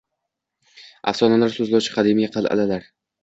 [1.11, 2.89] Afsonalar so‘zlovchi qadimiy qal’alar